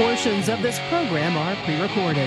[0.00, 2.26] Portions of this program are pre recorded.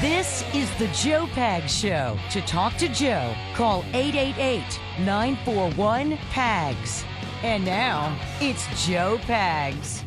[0.00, 2.18] This is the Joe Pag Show.
[2.30, 7.04] To talk to Joe, call 888 941 PAGS.
[7.44, 10.02] And now, it's Joe Pags.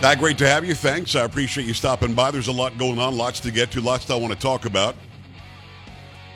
[0.00, 0.76] That great to have you.
[0.76, 1.16] Thanks.
[1.16, 2.30] I appreciate you stopping by.
[2.30, 4.94] There's a lot going on, lots to get to, lots I want to talk about.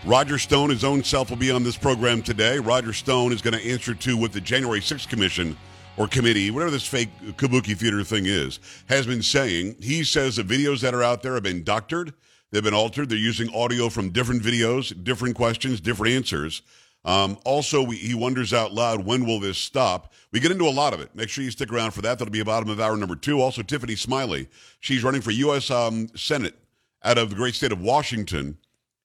[0.05, 2.59] Roger Stone, his own self, will be on this program today.
[2.59, 5.57] Roger Stone is going to answer to what the January 6th Commission
[6.01, 9.77] or committee, whatever this fake kabuki theater thing is, has been saying.
[9.83, 12.15] He says the videos that are out there have been doctored,
[12.51, 16.63] they've been altered, they're using audio from different videos, different questions, different answers.
[17.05, 20.15] Um, also, we, he wonders out loud, when will this stop?
[20.33, 21.15] We get into a lot of it.
[21.15, 22.19] Make sure you stick around for that.
[22.19, 23.43] That'll be a bottom of hour number two.
[23.43, 24.49] Also, Tiffany Smiley.
[24.81, 25.71] She's running for U.S.
[25.71, 26.55] Um, Senate
[27.05, 28.57] out of the great state of Washington.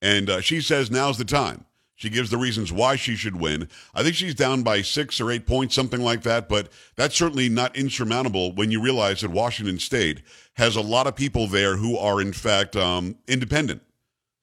[0.02, 1.66] And uh, she says now's the time.
[1.96, 3.70] She gives the reasons why she should win.
[3.94, 6.50] I think she's down by six or eight points, something like that.
[6.50, 10.22] But that's certainly not insurmountable when you realize that Washington State
[10.56, 13.82] has a lot of people there who are, in fact, um, independent.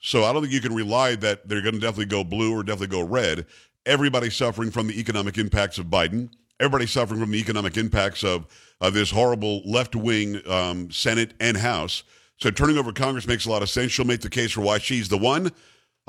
[0.00, 2.62] So I don't think you can rely that they're going to definitely go blue or
[2.62, 3.46] definitely go red.
[3.84, 6.30] Everybody's suffering from the economic impacts of Biden.
[6.58, 8.46] Everybody's suffering from the economic impacts of,
[8.80, 12.02] of this horrible left wing um, Senate and House.
[12.38, 13.92] So turning over Congress makes a lot of sense.
[13.92, 15.52] She'll make the case for why she's the one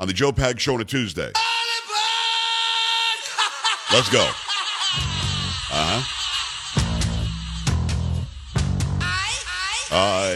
[0.00, 1.30] on the Joe Pag Show on a Tuesday.
[3.92, 4.28] Let's go.
[5.70, 6.02] Uh huh.
[9.92, 10.34] I.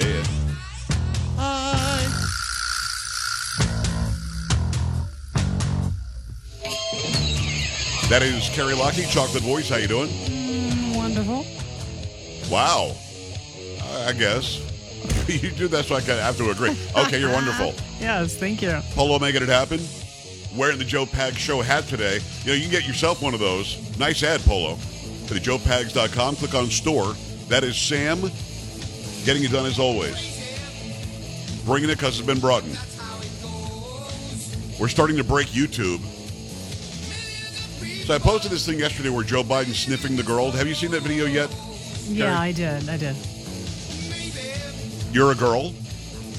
[8.09, 9.69] That is Carrie Lockie, Chocolate Voice.
[9.69, 10.09] How you doing?
[10.95, 11.45] Wonderful.
[12.51, 12.97] Wow.
[14.07, 14.68] I guess.
[15.29, 16.77] you do that so I have to agree.
[16.97, 17.75] Okay, you're wonderful.
[18.01, 18.81] Yes, thank you.
[18.95, 19.81] Polo making it happen.
[20.57, 22.21] Wearing the Joe Pag Show hat today.
[22.45, 23.79] You know, you can get yourself one of those.
[23.99, 24.75] Nice ad, Polo.
[24.75, 24.81] Go
[25.29, 26.37] To the joepags.com.
[26.37, 27.15] Click on store.
[27.49, 28.21] That is Sam
[29.25, 30.35] getting it done as always.
[31.65, 32.71] Bringing it because it's been brought in.
[34.81, 36.01] We're starting to break YouTube.
[38.07, 40.51] So I posted this thing yesterday where Joe Biden sniffing the girl.
[40.51, 41.55] Have you seen that video yet?
[42.07, 42.39] Yeah?
[42.39, 42.89] I did.
[42.89, 43.15] I did.
[45.13, 45.73] You're a girl.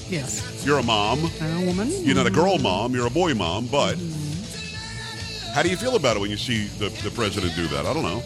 [0.09, 0.63] Yes.
[0.65, 1.19] You're a mom.
[1.41, 1.89] I'm a woman.
[1.91, 2.93] You're not a girl mom.
[2.93, 3.67] You're a boy mom.
[3.67, 3.95] But
[5.53, 7.85] how do you feel about it when you see the, the president do that?
[7.85, 8.23] I don't know.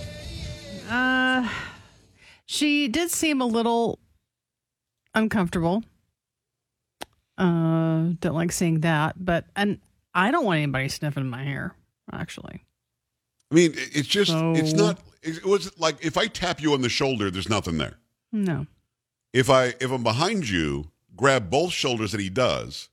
[0.90, 1.50] Uh,
[2.46, 4.00] she did seem a little
[5.16, 5.84] uncomfortable.
[7.38, 9.80] Uh, don't like seeing that, but and
[10.14, 11.74] I don't want anybody sniffing my hair.
[12.12, 12.64] Actually,
[13.52, 16.82] I mean, it's just, it's So- not, it was like if I tap you on
[16.82, 17.96] the shoulder, there's nothing there.
[18.32, 18.68] no.
[19.34, 22.90] If I, if I'm behind you, grab both shoulders that he does,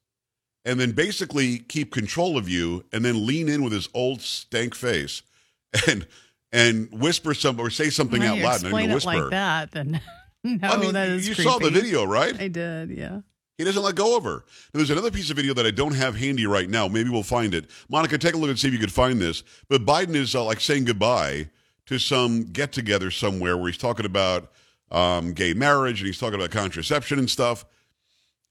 [0.65, 4.75] and then basically keep control of you, and then lean in with his old stank
[4.75, 5.23] face,
[5.89, 6.07] and
[6.53, 8.61] and whisper something or say something When out loud.
[8.63, 9.23] Explain even it whisper.
[9.23, 10.01] like that, then
[10.45, 12.39] no, I mean, that is you saw the video, right?
[12.41, 12.91] I did.
[12.91, 13.21] Yeah.
[13.59, 14.37] He doesn't let go of her.
[14.73, 16.89] Now, there's another piece of video that I don't have handy right now.
[16.89, 17.69] Maybe we'll find it.
[17.91, 19.43] Monica, take a look and see if you could find this.
[19.69, 21.51] But Biden is uh, like saying goodbye
[21.85, 24.51] to some get together somewhere where he's talking about
[24.91, 27.65] um, gay marriage and he's talking about contraception and stuff.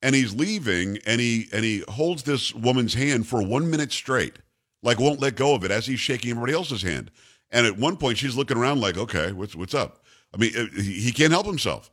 [0.02, 4.38] And he's leaving and he and he holds this woman's hand for one minute straight,
[4.82, 7.12] like won't let go of it as he's shaking everybody else's hand.
[7.52, 10.82] And at one point, she's looking around like, "Okay, what's what's up?" I mean, uh,
[10.82, 11.92] he, can't help himself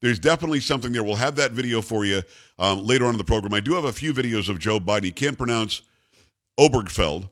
[0.00, 1.02] there's definitely something there.
[1.02, 2.22] We'll have that video for you
[2.58, 3.54] um, later on in the program.
[3.54, 5.04] I do have a few videos of Joe Biden.
[5.04, 5.82] He can't pronounce
[6.58, 7.28] Obergfeld.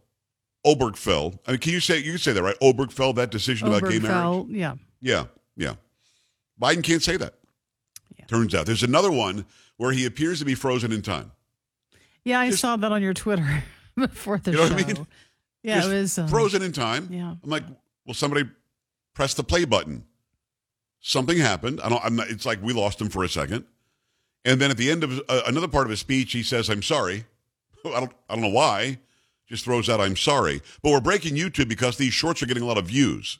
[0.66, 1.38] Obergfeld.
[1.46, 2.58] I mean, can you say you can say that right?
[2.60, 3.16] Obergfeld.
[3.16, 4.46] That decision about gay marriage.
[4.48, 4.74] Yeah.
[5.00, 5.24] Yeah,
[5.56, 5.74] yeah.
[6.60, 7.34] Biden can't say that.
[8.19, 8.26] Yeah.
[8.26, 9.44] Turns out there's another one
[9.76, 11.32] where he appears to be frozen in time.
[12.25, 13.65] Yeah, I Just- saw that on your Twitter
[13.97, 14.75] before the You know show.
[14.75, 15.06] what I mean?
[15.62, 17.09] Yeah, Just it was um, frozen in time.
[17.10, 17.34] Yeah.
[17.43, 17.64] I'm like,
[18.06, 18.48] well, somebody
[19.14, 20.04] press the play button.
[21.00, 21.81] Something happened.
[21.82, 22.03] I don't.
[22.04, 23.64] I'm not, it's like we lost him for a second,
[24.47, 26.82] and then at the end of uh, another part of his speech, he says, "I'm
[26.82, 27.25] sorry."
[27.84, 28.12] I don't.
[28.31, 28.98] I don't know why.
[29.47, 32.67] Just throws out, "I'm sorry." But we're breaking YouTube because these shorts are getting a
[32.67, 33.38] lot of views,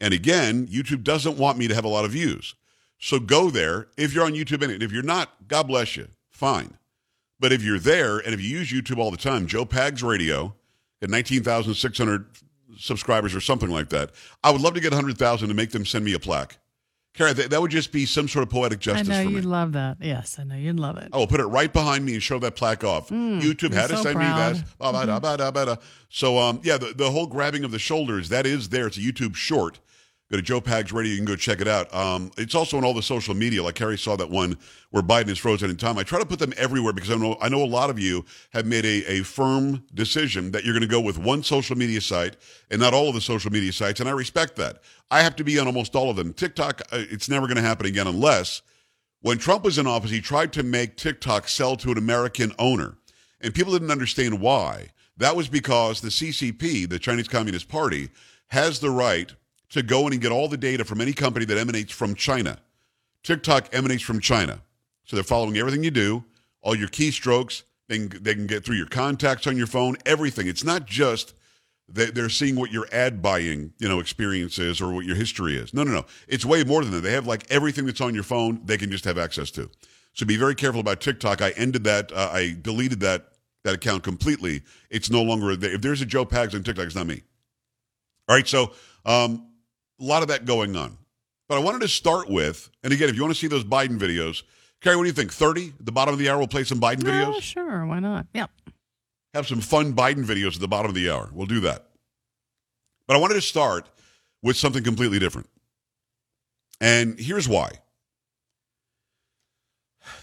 [0.00, 2.54] and again, YouTube doesn't want me to have a lot of views.
[2.98, 4.62] So go there if you're on YouTube.
[4.62, 6.08] And if you're not, God bless you.
[6.30, 6.74] Fine.
[7.38, 10.54] But if you're there and if you use YouTube all the time, Joe Pags Radio
[11.00, 12.26] at 19,600
[12.78, 14.10] subscribers or something like that,
[14.44, 16.58] I would love to get 100,000 to make them send me a plaque.
[17.12, 19.08] Kara, that, that would just be some sort of poetic justice.
[19.08, 19.50] I know you'd me.
[19.50, 19.96] love that.
[20.00, 21.08] Yes, I know you'd love it.
[21.12, 23.08] I will put it right behind me and show that plaque off.
[23.08, 24.54] YouTube I'm had to so send proud.
[24.54, 24.78] me that.
[24.78, 25.76] Ba, ba, da, ba, da, da.
[26.08, 28.86] So, um, yeah, the, the whole grabbing of the shoulders, that is there.
[28.86, 29.80] It's a YouTube short.
[30.30, 31.10] Go to Joe Pags Radio.
[31.10, 31.92] You can go check it out.
[31.92, 33.64] Um, it's also on all the social media.
[33.64, 34.56] Like Harry saw that one
[34.90, 35.98] where Biden is frozen in time.
[35.98, 38.24] I try to put them everywhere because I know I know a lot of you
[38.50, 42.00] have made a, a firm decision that you're going to go with one social media
[42.00, 42.36] site
[42.70, 44.82] and not all of the social media sites, and I respect that.
[45.10, 46.32] I have to be on almost all of them.
[46.32, 48.62] TikTok, uh, it's never going to happen again unless
[49.22, 52.96] when Trump was in office, he tried to make TikTok sell to an American owner,
[53.40, 54.90] and people didn't understand why.
[55.16, 58.10] That was because the CCP, the Chinese Communist Party,
[58.46, 59.34] has the right
[59.70, 62.58] to go in and get all the data from any company that emanates from China.
[63.22, 64.60] TikTok emanates from China.
[65.04, 66.24] So they're following everything you do,
[66.62, 67.62] all your keystrokes.
[67.88, 70.46] They can, they can get through your contacts on your phone, everything.
[70.46, 71.34] It's not just
[71.88, 75.56] that they're seeing what your ad buying, you know, experience is or what your history
[75.56, 75.74] is.
[75.74, 76.06] No, no, no.
[76.28, 77.00] It's way more than that.
[77.00, 79.68] They have like everything that's on your phone, they can just have access to.
[80.12, 81.42] So be very careful about TikTok.
[81.42, 82.12] I ended that.
[82.12, 83.26] Uh, I deleted that
[83.64, 84.62] that account completely.
[84.88, 85.72] It's no longer there.
[85.72, 87.22] If there's a Joe Pags on TikTok, it's not me.
[88.28, 88.46] All right.
[88.46, 88.72] So
[89.04, 89.49] um,
[90.00, 90.96] a lot of that going on.
[91.48, 93.98] But I wanted to start with, and again, if you want to see those Biden
[93.98, 94.42] videos,
[94.80, 95.32] Carrie, what do you think?
[95.32, 95.74] 30?
[95.78, 97.34] At the bottom of the hour, we'll play some Biden videos?
[97.36, 97.84] Oh, sure.
[97.86, 98.26] Why not?
[98.34, 98.50] Yep.
[99.34, 101.28] Have some fun Biden videos at the bottom of the hour.
[101.32, 101.86] We'll do that.
[103.06, 103.88] But I wanted to start
[104.42, 105.48] with something completely different.
[106.80, 107.72] And here's why.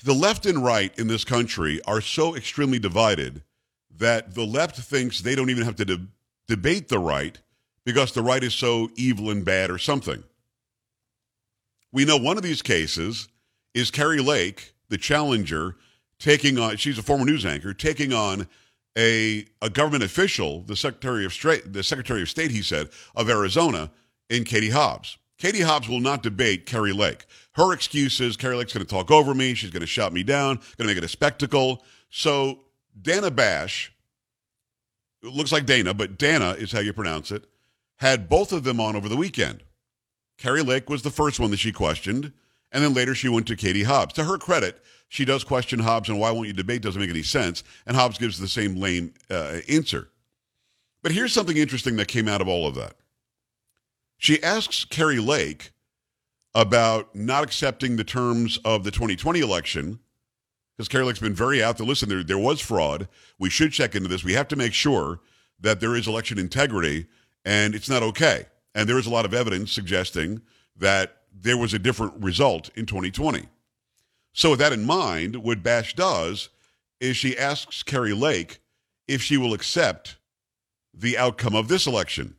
[0.03, 3.44] The left and right in this country are so extremely divided
[3.95, 6.07] that the left thinks they don't even have to de-
[6.47, 7.38] debate the right
[7.88, 10.22] because the right is so evil and bad or something.
[11.94, 13.30] We know one of these cases
[13.74, 15.78] is Kari Lake, the challenger,
[16.19, 18.50] taking on, she's a former news anchor, taking on
[18.98, 23.30] a, a government official, the Secretary of State, the Secretary of State, he said, of
[23.30, 23.89] Arizona,
[24.30, 25.18] in Katie Hobbs.
[25.38, 27.25] Katie Hobbs will not debate Kari Lake.
[27.54, 29.54] Her excuse is Kari Lake's going to talk over me.
[29.54, 31.86] She's going to shout me down, going to make it a spectacle.
[32.10, 32.66] So
[33.01, 33.94] Dana Bash,
[35.24, 37.45] it looks like Dana, but Dana is how you pronounce it,
[37.97, 39.63] had both of them on over the weekend.
[40.38, 42.31] Kari Lake was the first one that she questioned,
[42.71, 44.13] and then later she went to Katie Hobbs.
[44.13, 47.23] To her credit, she does question Hobbs and why won't you debate doesn't make any
[47.23, 50.09] sense, and Hobbs gives the same lame uh, answer.
[51.01, 52.95] But here's something interesting that came out of all of that.
[54.17, 55.71] She asks Kari Lake
[56.53, 60.00] about not accepting the terms of the 2020 election
[60.75, 61.88] because Kari Lake's been very out there.
[61.88, 63.07] Listen, there, there was fraud.
[63.39, 64.23] We should check into this.
[64.23, 65.19] We have to make sure
[65.59, 67.07] that there is election integrity
[67.45, 68.45] and it's not okay.
[68.75, 70.42] And there is a lot of evidence suggesting
[70.78, 73.48] that there was a different result in 2020.
[74.34, 76.50] So, with that in mind, what Bash does
[77.00, 78.60] is she asks Kari Lake
[79.07, 80.18] if she will accept
[80.94, 82.36] the outcome of this election.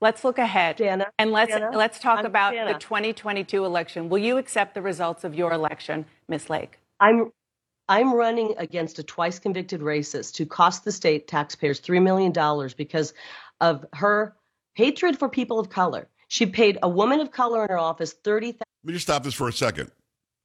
[0.00, 2.72] Let's look ahead, Dana, and let's Dana, let's talk I'm about Dana.
[2.72, 4.08] the 2022 election.
[4.08, 6.78] Will you accept the results of your election, Miss Lake?
[7.00, 7.30] I'm
[7.88, 12.32] I'm running against a twice convicted racist who cost the state taxpayers $3 million
[12.76, 13.12] because
[13.60, 14.36] of her
[14.74, 16.08] hatred for people of color.
[16.28, 19.34] She paid a woman of color in her office 30,000 Let me just stop this
[19.34, 19.90] for a second.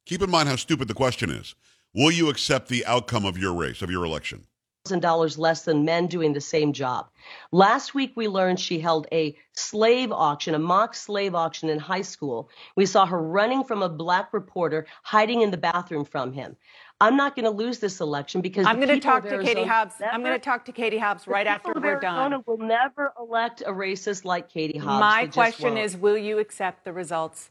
[0.06, 1.56] Keep in mind how stupid the question is.
[1.94, 4.46] Will you accept the outcome of your race, of your election?
[4.86, 7.10] Dollars less than men doing the same job.
[7.52, 12.04] Last week we learned she held a slave auction, a mock slave auction in high
[12.04, 12.50] school.
[12.76, 16.56] We saw her running from a black reporter, hiding in the bathroom from him.
[17.02, 19.68] I'm not going to lose this election because I'm going to talk to Katie Arizona
[19.68, 19.96] Hobbs.
[20.00, 22.16] I'm going to talk to Katie Hobbs right after people of we're done.
[22.16, 22.44] Arizona done.
[22.46, 25.02] will never elect a racist like Katie Hobbs.
[25.02, 25.86] My They just question won't.
[25.86, 27.50] is Will you accept the results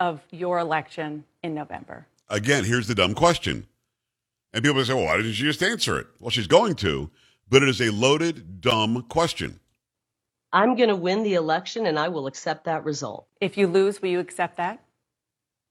[0.00, 2.06] of your election in November?
[2.30, 3.66] Again, here's the dumb question.
[4.52, 6.06] And people say, well, why didn't she just answer it?
[6.18, 7.10] Well, she's going to,
[7.48, 9.60] but it is a loaded, dumb question.
[10.52, 13.28] I'm going to win the election and I will accept that result.
[13.40, 14.82] If you lose, will you accept that?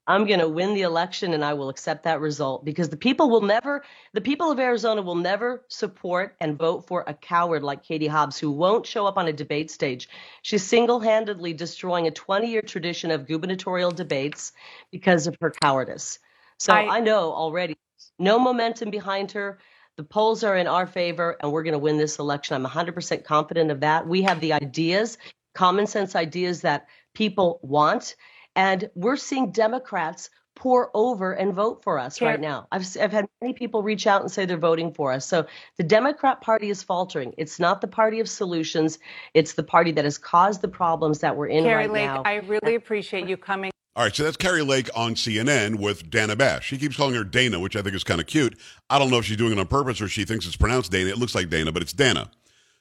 [0.08, 3.30] I'm going to win the election and I will accept that result because the people
[3.30, 7.84] will never, the people of Arizona will never support and vote for a coward like
[7.84, 10.10] Katie Hobbs who won't show up on a debate stage.
[10.42, 14.54] She's single handedly destroying a 20 year tradition of gubernatorial debates
[14.92, 16.18] because of her cowardice.
[16.58, 17.78] So I- I, know already
[18.18, 19.60] no momentum behind her.
[19.98, 22.56] The polls are in our favor and we're going to win this election.
[22.56, 24.08] I'm 100% confident of that.
[24.08, 25.18] We have the ideas,
[25.54, 28.16] common sense ideas that people want.
[28.56, 32.68] And we're seeing Democrats pour over and vote for us Karen- right now.
[32.72, 35.26] I've, I've had many people reach out and say they're voting for us.
[35.26, 37.34] So the Democrat Party is faltering.
[37.38, 39.00] It's not the party of solutions.
[39.34, 42.24] It's the party that has caused the problems that we're in Carrie right Lake, now.
[42.26, 46.36] I really appreciate you coming All right, so that's Kari Lake on CNN with Dana
[46.36, 46.68] Bash.
[46.68, 48.58] She keeps calling her Dana, which I think is kind of cute.
[48.90, 51.10] I don't know if she's doing it on purpose or she thinks it's pronounced Dana.
[51.10, 52.30] It looks like Dana, but it's Dana.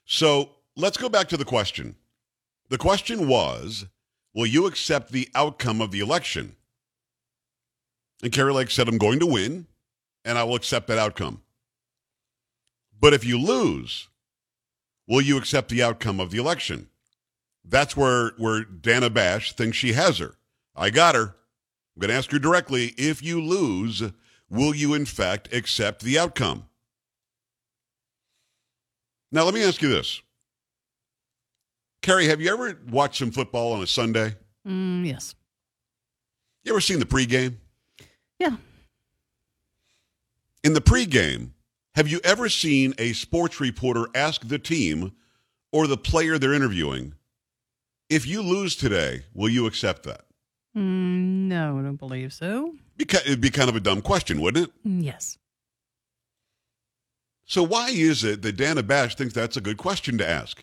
[0.04, 1.96] So let's go back to the question.
[2.68, 3.86] The question was
[4.34, 6.54] Will you accept the outcome of the election?
[8.22, 9.66] And Kari Lake said, I'm going to win,
[10.24, 11.42] and I will accept that outcome.
[13.00, 14.08] But if you lose,
[15.06, 16.88] will you accept the outcome of the election?
[17.64, 20.37] That's where, where Dana Bash thinks she has her.
[20.78, 21.22] I got her.
[21.96, 24.02] I'm going to ask her directly if you lose,
[24.48, 26.68] will you in fact accept the outcome?
[29.32, 30.22] Now, let me ask you this.
[32.00, 34.36] Carrie, have you ever watched some football on a Sunday?
[34.66, 35.34] Mm, yes.
[36.64, 37.56] You ever seen the pregame?
[38.38, 38.56] Yeah.
[40.62, 41.50] In the pregame,
[41.94, 45.12] have you ever seen a sports reporter ask the team
[45.72, 47.14] or the player they're interviewing,
[48.08, 50.22] if you lose today, will you accept that?
[50.78, 52.74] Mm, no, I don't believe so.
[52.98, 54.88] Beca- It'd be kind of a dumb question, wouldn't it?
[54.88, 55.38] Mm, Yes.
[57.44, 60.62] So why is it that Dana Bash thinks that's a good question to ask?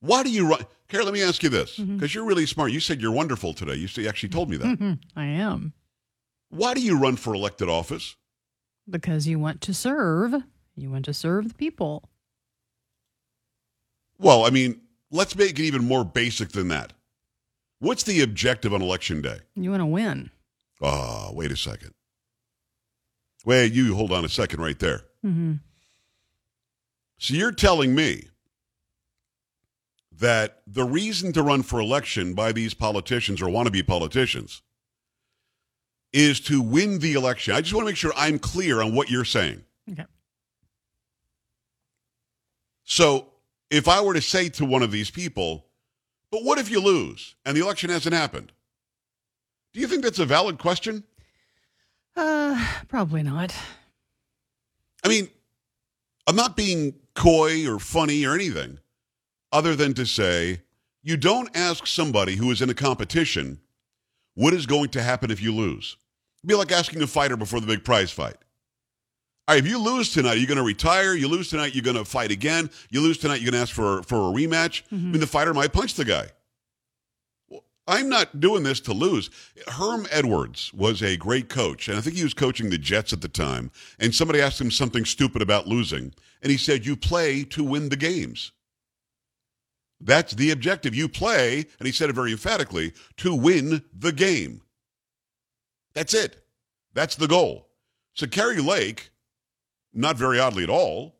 [0.00, 0.66] Why do you run?
[0.88, 2.72] Carrie, let me ask you this, because you're really smart.
[2.72, 3.74] You said you're wonderful today.
[3.76, 4.78] You actually told me that.
[4.78, 5.72] Mhm, I am.
[6.48, 8.16] Why do you run for elected office?
[8.88, 10.34] Because you want to serve.
[10.74, 12.08] You want to serve the people.
[14.18, 14.80] Well, I mean,
[15.12, 16.92] let's make it even more basic than that.
[17.80, 19.38] What's the objective on election day?
[19.56, 20.30] You want to win.
[20.80, 21.94] Oh, wait a second.
[23.44, 25.02] Wait, you hold on a second right there.
[25.22, 25.54] hmm
[27.18, 28.28] So you're telling me
[30.12, 34.60] that the reason to run for election by these politicians or wannabe politicians
[36.12, 37.54] is to win the election.
[37.54, 39.64] I just want to make sure I'm clear on what you're saying.
[39.90, 40.04] Okay.
[42.84, 43.28] So
[43.70, 45.66] if I were to say to one of these people,
[46.30, 48.52] but what if you lose and the election hasn't happened?
[49.72, 51.04] Do you think that's a valid question?
[52.16, 53.54] Uh, probably not.
[55.04, 55.28] I mean,
[56.26, 58.78] I'm not being coy or funny or anything
[59.52, 60.62] other than to say
[61.02, 63.60] you don't ask somebody who is in a competition
[64.34, 65.96] what is going to happen if you lose.
[66.40, 68.36] It'd be like asking a fighter before the big prize fight.
[69.50, 71.12] All right, if you lose tonight, you're going to retire.
[71.12, 72.70] You lose tonight, you're going to fight again.
[72.88, 74.84] You lose tonight, you're going to ask for, for a rematch.
[74.84, 74.94] Mm-hmm.
[74.94, 76.28] I mean, the fighter might punch the guy.
[77.88, 79.28] I'm not doing this to lose.
[79.66, 83.22] Herm Edwards was a great coach, and I think he was coaching the Jets at
[83.22, 83.72] the time.
[83.98, 87.88] And somebody asked him something stupid about losing, and he said, You play to win
[87.88, 88.52] the games.
[90.00, 90.94] That's the objective.
[90.94, 94.62] You play, and he said it very emphatically, to win the game.
[95.92, 96.36] That's it.
[96.94, 97.66] That's the goal.
[98.14, 99.09] So Kari Lake,
[99.92, 101.16] not very oddly at all,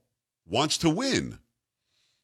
[0.46, 1.38] wants to win.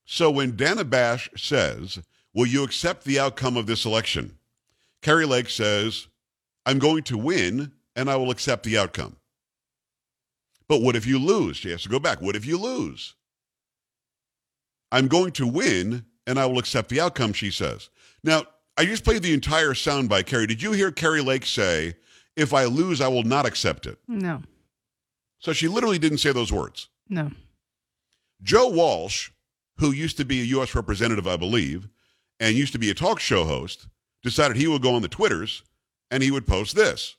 [0.04, 1.98] So when Dana Bash says,
[2.36, 4.36] Will you accept the outcome of this election?
[5.00, 6.06] Kari Lake says,
[6.66, 9.16] I'm going to win and I will accept the outcome.
[10.68, 11.56] But what if you lose?
[11.56, 12.20] She has to go back.
[12.20, 13.14] What if you lose?
[14.92, 17.88] I'm going to win and I will accept the outcome, she says.
[18.22, 18.42] Now,
[18.76, 20.46] I just played the entire sound by Kerry.
[20.46, 21.94] Did you hear Kari Lake say,
[22.36, 23.98] if I lose, I will not accept it?
[24.06, 24.42] No.
[25.38, 26.88] So she literally didn't say those words.
[27.08, 27.30] No.
[28.42, 29.30] Joe Walsh,
[29.78, 30.74] who used to be a U.S.
[30.74, 31.88] representative, I believe,
[32.40, 33.86] and used to be a talk show host,
[34.22, 35.62] decided he would go on the Twitters
[36.10, 37.16] and he would post this.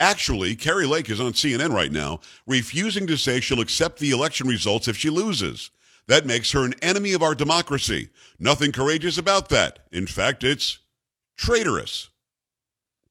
[0.00, 4.48] Actually, Kari Lake is on CNN right now, refusing to say she'll accept the election
[4.48, 5.70] results if she loses.
[6.08, 8.08] That makes her an enemy of our democracy.
[8.38, 9.78] Nothing courageous about that.
[9.92, 10.78] In fact, it's
[11.36, 12.08] traitorous.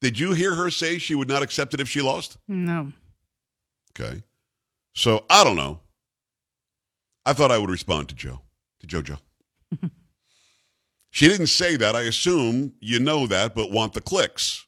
[0.01, 2.37] Did you hear her say she would not accept it if she lost?
[2.47, 2.91] No.
[3.99, 4.23] Okay.
[4.93, 5.79] So I don't know.
[7.25, 8.41] I thought I would respond to Joe,
[8.79, 9.19] to JoJo.
[11.11, 11.95] she didn't say that.
[11.95, 14.65] I assume you know that, but want the clicks.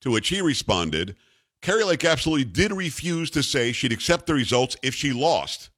[0.00, 1.14] To which he responded,
[1.62, 5.68] Kari Lake absolutely did refuse to say she'd accept the results if she lost.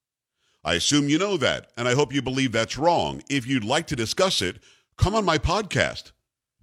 [0.64, 3.22] I assume you know that, and I hope you believe that's wrong.
[3.28, 4.62] If you'd like to discuss it,
[4.96, 6.12] come on my podcast.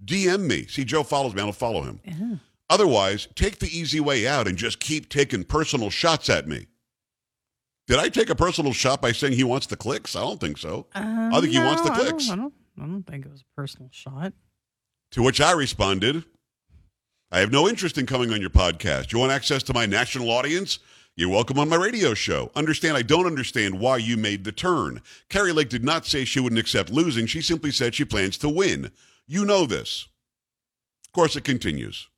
[0.02, 0.66] DM me.
[0.66, 1.42] See, Joe follows me.
[1.42, 2.00] I'll follow him.
[2.04, 2.36] Yeah.
[2.70, 6.66] Otherwise, take the easy way out and just keep taking personal shots at me.
[7.88, 10.14] Did I take a personal shot by saying he wants the clicks?
[10.14, 10.86] I don't think so.
[10.94, 12.30] Um, I think he wants the I don't- clicks.
[12.30, 14.32] I don't, I don't think it was a personal shot.
[15.12, 16.22] To which I responded,
[17.32, 19.12] I have no interest in coming on your podcast.
[19.12, 20.78] You want access to my national audience?
[21.16, 22.52] You're welcome on my radio show.
[22.54, 25.02] Understand, I don't understand why you made the turn.
[25.28, 27.26] Kari Lake did not say she wouldn't accept losing.
[27.26, 28.92] She simply said she plans to win.
[29.26, 30.06] You know this.
[31.06, 32.08] Of course, it continues.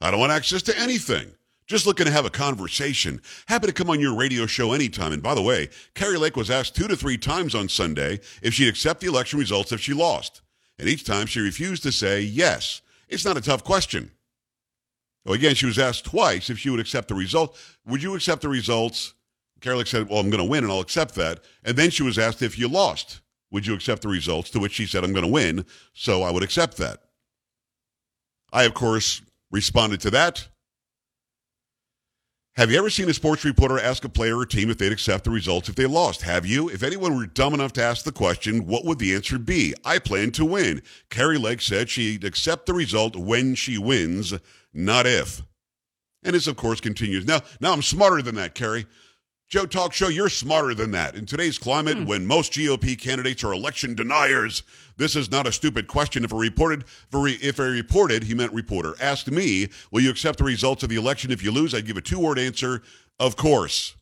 [0.00, 1.32] I don't want access to anything.
[1.66, 3.20] Just looking to have a conversation.
[3.46, 5.12] Happy to come on your radio show anytime.
[5.12, 8.54] And by the way, Kari Lake was asked two to three times on Sunday if
[8.54, 10.40] she'd accept the election results if she lost.
[10.78, 12.80] And each time she refused to say yes.
[13.08, 14.12] It's not a tough question.
[15.24, 17.76] Well, again, she was asked twice if she would accept the results.
[17.86, 19.12] Would you accept the results?
[19.60, 21.40] Kari Lake said, Well, I'm going to win and I'll accept that.
[21.64, 24.50] And then she was asked if you lost, would you accept the results?
[24.50, 27.00] To which she said, I'm going to win, so I would accept that.
[28.52, 30.48] I, of course, responded to that.
[32.58, 35.22] Have you ever seen a sports reporter ask a player or team if they'd accept
[35.22, 36.22] the results if they lost?
[36.22, 36.68] Have you?
[36.68, 39.74] If anyone were dumb enough to ask the question, what would the answer be?
[39.84, 40.82] I plan to win.
[41.08, 44.34] Kari Lake said she'd accept the result when she wins,
[44.74, 45.42] not if.
[46.24, 47.24] And this, of course, continues.
[47.28, 48.86] Now, now I'm smarter than that, Kari.
[49.48, 51.14] Joe Talk Show, you're smarter than that.
[51.14, 52.04] In today's climate, Hmm.
[52.04, 54.62] when most GOP candidates are election deniers,
[54.98, 56.22] this is not a stupid question.
[56.22, 60.02] If a reported, if a, re- if a reported, he meant reporter, asked me, "Will
[60.02, 62.82] you accept the results of the election if you lose?" I'd give a two-word answer:
[63.18, 63.94] "Of course."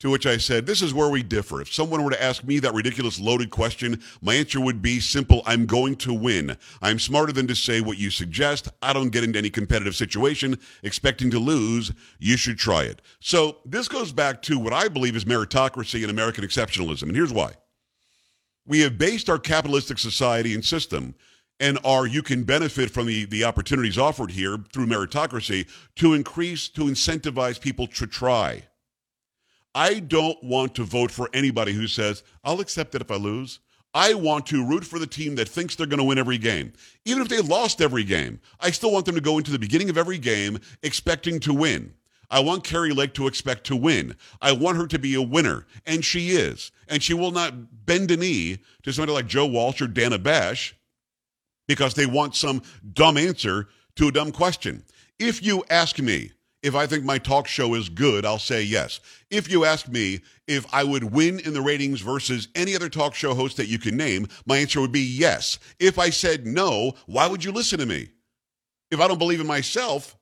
[0.00, 1.60] To which I said, This is where we differ.
[1.60, 5.42] If someone were to ask me that ridiculous loaded question, my answer would be simple
[5.44, 6.56] I'm going to win.
[6.80, 8.68] I'm smarter than to say what you suggest.
[8.80, 11.92] I don't get into any competitive situation expecting to lose.
[12.20, 13.02] You should try it.
[13.18, 17.04] So this goes back to what I believe is meritocracy and American exceptionalism.
[17.04, 17.54] And here's why.
[18.66, 21.16] We have based our capitalistic society and system
[21.58, 26.68] and are you can benefit from the, the opportunities offered here through meritocracy to increase,
[26.68, 28.62] to incentivize people to try.
[29.78, 33.60] I don't want to vote for anybody who says, I'll accept it if I lose.
[33.94, 36.72] I want to root for the team that thinks they're going to win every game.
[37.04, 39.88] Even if they lost every game, I still want them to go into the beginning
[39.88, 41.94] of every game expecting to win.
[42.28, 44.16] I want Kari Lake to expect to win.
[44.42, 46.72] I want her to be a winner, and she is.
[46.88, 50.74] And she will not bend a knee to somebody like Joe Walsh or Dana Bash
[51.68, 52.62] because they want some
[52.94, 54.82] dumb answer to a dumb question.
[55.20, 59.00] If you ask me if I think my talk show is good, I'll say yes.
[59.30, 63.14] If you ask me if I would win in the ratings versus any other talk
[63.14, 65.58] show host that you can name, my answer would be yes.
[65.78, 68.08] If I said no, why would you listen to me?
[68.90, 70.16] If I don't believe in myself,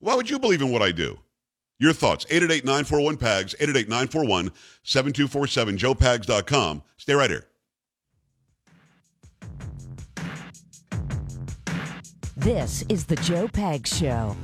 [0.00, 1.18] why would you believe in what I do?
[1.78, 4.50] Your thoughts, 888-941-PAGS, 888-941-7247,
[5.76, 6.82] joepags.com.
[6.96, 7.46] Stay right here.
[12.36, 14.36] This is the Joe Pag Show.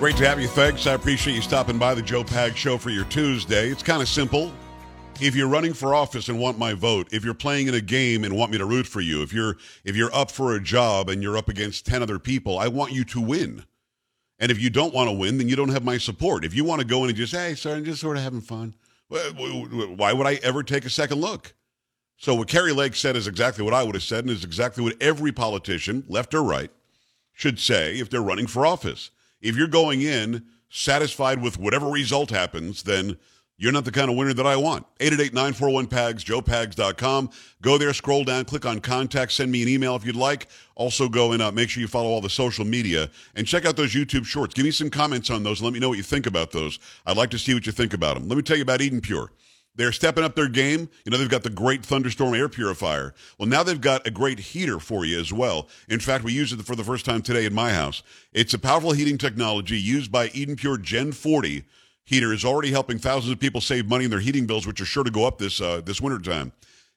[0.00, 0.48] Great to have you.
[0.48, 0.86] Thanks.
[0.86, 3.68] I appreciate you stopping by the Joe Pag Show for your Tuesday.
[3.68, 4.50] It's kind of simple.
[5.20, 8.24] If you're running for office and want my vote, if you're playing in a game
[8.24, 11.10] and want me to root for you, if you're if you're up for a job
[11.10, 13.66] and you're up against 10 other people, I want you to win.
[14.38, 16.46] And if you don't want to win, then you don't have my support.
[16.46, 18.40] If you want to go in and just, hey, sorry, I'm just sort of having
[18.40, 18.74] fun,
[19.10, 21.52] why would I ever take a second look?
[22.16, 24.82] So what Kari Lake said is exactly what I would have said, and is exactly
[24.82, 26.70] what every politician, left or right,
[27.34, 29.10] should say if they're running for office.
[29.40, 33.16] If you're going in satisfied with whatever result happens, then
[33.60, 34.86] you're not the kind of winner that I want.
[35.00, 37.30] 888-941-PAGS, joepags.com.
[37.60, 40.48] Go there, scroll down, click on contact, send me an email if you'd like.
[40.76, 43.76] Also go and uh, make sure you follow all the social media and check out
[43.76, 44.54] those YouTube shorts.
[44.54, 46.78] Give me some comments on those let me know what you think about those.
[47.04, 48.28] I'd like to see what you think about them.
[48.28, 49.30] Let me tell you about Eden Pure.
[49.80, 50.90] They're stepping up their game.
[51.06, 53.14] You know, they've got the great Thunderstorm air purifier.
[53.38, 55.68] Well, now they've got a great heater for you as well.
[55.88, 58.02] In fact, we used it for the first time today in my house.
[58.34, 61.64] It's a powerful heating technology used by Eden Pure Gen 40
[62.04, 64.84] heater is already helping thousands of people save money in their heating bills, which are
[64.84, 66.52] sure to go up this uh, this wintertime.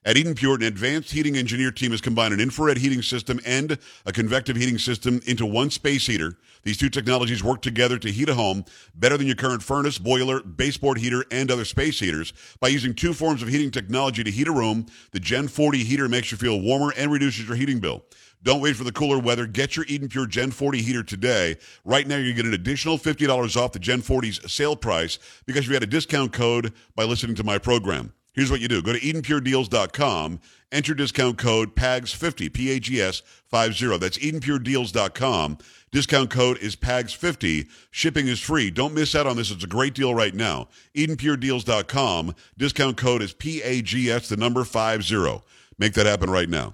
[0.05, 3.77] At Eden Pure, an advanced heating engineer team has combined an infrared heating system and
[4.05, 6.37] a convective heating system into one space heater.
[6.63, 10.41] These two technologies work together to heat a home better than your current furnace, boiler,
[10.41, 12.33] baseboard heater, and other space heaters.
[12.59, 16.09] By using two forms of heating technology to heat a room, the Gen 40 heater
[16.09, 18.03] makes you feel warmer and reduces your heating bill.
[18.43, 19.47] Don't wait for the cooler weather.
[19.47, 21.55] Get your Eden Pure Gen 40 heater today.
[21.85, 25.73] Right now, you get an additional $50 off the Gen 40's sale price because you
[25.73, 28.11] had a discount code by listening to my program.
[28.33, 28.81] Here's what you do.
[28.81, 30.39] Go to EdenPureDeals.com,
[30.71, 33.97] enter discount code PAGS50, P-A-G-S 50.
[33.99, 35.57] That's EdenPureDeals.com.
[35.91, 37.69] Discount code is PAGS50.
[37.91, 38.71] Shipping is free.
[38.71, 39.51] Don't miss out on this.
[39.51, 40.69] It's a great deal right now.
[40.95, 42.35] EdenPureDeals.com.
[42.57, 45.43] Discount code is P-A-G-S, the number 50.
[45.77, 46.73] Make that happen right now.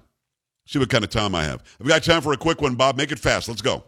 [0.64, 1.62] See what kind of time I have.
[1.78, 2.96] I've got time for a quick one, Bob.
[2.96, 3.48] Make it fast.
[3.48, 3.84] Let's go.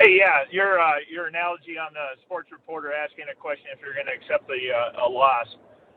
[0.00, 3.94] Hey, yeah, your uh, your analogy on the sports reporter asking a question if you're
[3.94, 5.46] going to accept the uh, a loss.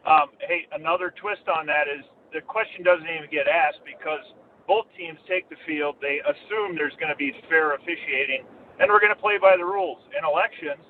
[0.05, 4.21] Um, hey, another twist on that is the question doesn't even get asked because
[4.69, 5.97] both teams take the field.
[5.97, 8.45] They assume there's going to be fair officiating,
[8.77, 9.97] and we're going to play by the rules.
[10.13, 10.85] In elections,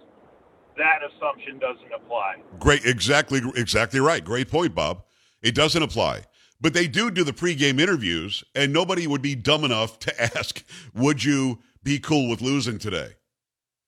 [0.75, 2.43] that assumption doesn't apply.
[2.59, 4.19] Great, exactly, exactly right.
[4.19, 5.07] Great point, Bob.
[5.41, 6.27] It doesn't apply.
[6.59, 10.65] But they do do the pregame interviews, and nobody would be dumb enough to ask,
[10.93, 13.13] "Would you be cool with losing today?"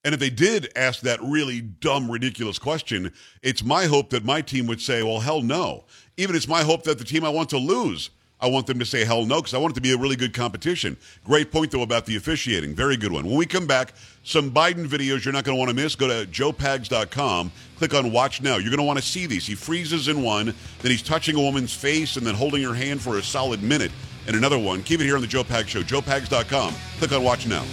[0.02, 4.40] And if they did ask that really dumb, ridiculous question, it's my hope that my
[4.40, 5.84] team would say, "Well, hell no."
[6.16, 8.10] Even it's my hope that the team I want to lose
[8.42, 10.16] I want them to say hell no because I want it to be a really
[10.16, 10.96] good competition.
[11.24, 12.74] Great point, though, about the officiating.
[12.74, 13.26] Very good one.
[13.26, 13.92] When we come back,
[14.24, 15.94] some Biden videos you're not going to want to miss.
[15.94, 18.56] Go to joepags.com, click on Watch Now.
[18.56, 19.46] You're going to want to see these.
[19.46, 23.02] He freezes in one, then he's touching a woman's face and then holding her hand
[23.02, 23.92] for a solid minute
[24.30, 24.82] in another one.
[24.82, 25.82] Keep it here on the Joe Pags Show.
[25.82, 26.74] joepags.com.
[26.98, 27.64] Click on Watch Now.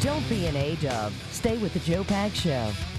[0.00, 1.12] Don't be an A-dub.
[1.30, 2.70] Stay with the Joe Pag Show.